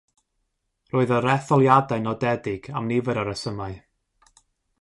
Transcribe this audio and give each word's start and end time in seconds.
Roedd 0.93 1.13
yr 1.17 1.27
etholiadau'n 1.33 2.09
nodedig 2.09 2.71
am 2.81 2.91
nifer 2.93 3.23
o 3.25 3.27
resymau. 3.29 3.81